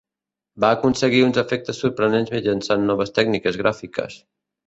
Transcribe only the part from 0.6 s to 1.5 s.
Va aconseguir uns